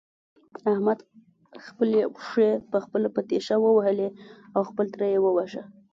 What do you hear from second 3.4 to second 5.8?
ووهلې او خپل تره يې وواژه.